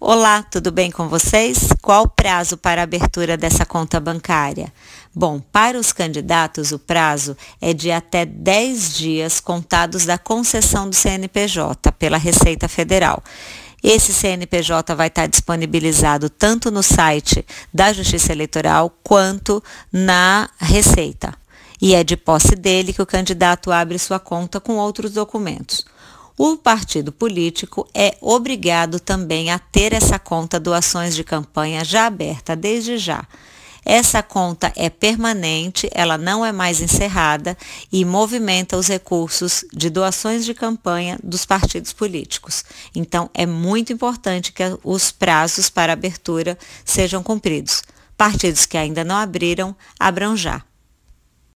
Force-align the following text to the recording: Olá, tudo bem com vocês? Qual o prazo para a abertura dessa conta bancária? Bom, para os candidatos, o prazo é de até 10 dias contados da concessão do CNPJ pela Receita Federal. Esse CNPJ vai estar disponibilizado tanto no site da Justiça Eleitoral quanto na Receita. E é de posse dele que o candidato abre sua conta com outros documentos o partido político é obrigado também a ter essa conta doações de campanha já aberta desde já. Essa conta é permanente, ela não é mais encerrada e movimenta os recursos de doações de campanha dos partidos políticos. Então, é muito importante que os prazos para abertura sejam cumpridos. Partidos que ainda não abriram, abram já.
Olá, 0.00 0.44
tudo 0.44 0.70
bem 0.70 0.92
com 0.92 1.08
vocês? 1.08 1.70
Qual 1.82 2.04
o 2.04 2.08
prazo 2.08 2.56
para 2.56 2.80
a 2.80 2.84
abertura 2.84 3.36
dessa 3.36 3.66
conta 3.66 3.98
bancária? 3.98 4.72
Bom, 5.12 5.40
para 5.40 5.76
os 5.76 5.92
candidatos, 5.92 6.70
o 6.70 6.78
prazo 6.78 7.36
é 7.60 7.74
de 7.74 7.90
até 7.90 8.24
10 8.24 8.96
dias 8.96 9.40
contados 9.40 10.04
da 10.04 10.16
concessão 10.16 10.88
do 10.88 10.94
CNPJ 10.94 11.90
pela 11.98 12.16
Receita 12.16 12.68
Federal. 12.68 13.20
Esse 13.82 14.14
CNPJ 14.14 14.94
vai 14.94 15.08
estar 15.08 15.26
disponibilizado 15.26 16.30
tanto 16.30 16.70
no 16.70 16.82
site 16.82 17.44
da 17.74 17.92
Justiça 17.92 18.30
Eleitoral 18.30 18.96
quanto 19.02 19.60
na 19.92 20.48
Receita. 20.60 21.34
E 21.82 21.96
é 21.96 22.04
de 22.04 22.16
posse 22.16 22.54
dele 22.54 22.92
que 22.92 23.02
o 23.02 23.06
candidato 23.06 23.72
abre 23.72 23.98
sua 23.98 24.20
conta 24.20 24.60
com 24.60 24.76
outros 24.76 25.10
documentos 25.10 25.84
o 26.38 26.56
partido 26.56 27.10
político 27.10 27.88
é 27.92 28.16
obrigado 28.20 29.00
também 29.00 29.50
a 29.50 29.58
ter 29.58 29.92
essa 29.92 30.20
conta 30.20 30.60
doações 30.60 31.16
de 31.16 31.24
campanha 31.24 31.84
já 31.84 32.06
aberta 32.06 32.54
desde 32.54 32.96
já. 32.96 33.26
Essa 33.84 34.22
conta 34.22 34.72
é 34.76 34.88
permanente, 34.88 35.88
ela 35.92 36.16
não 36.16 36.44
é 36.44 36.52
mais 36.52 36.80
encerrada 36.80 37.56
e 37.90 38.04
movimenta 38.04 38.76
os 38.76 38.86
recursos 38.86 39.64
de 39.72 39.90
doações 39.90 40.44
de 40.44 40.54
campanha 40.54 41.18
dos 41.24 41.44
partidos 41.44 41.92
políticos. 41.92 42.64
Então, 42.94 43.28
é 43.34 43.46
muito 43.46 43.92
importante 43.92 44.52
que 44.52 44.62
os 44.84 45.10
prazos 45.10 45.68
para 45.68 45.92
abertura 45.92 46.56
sejam 46.84 47.22
cumpridos. 47.22 47.82
Partidos 48.16 48.66
que 48.66 48.76
ainda 48.76 49.02
não 49.02 49.16
abriram, 49.16 49.74
abram 49.98 50.36
já. 50.36 50.67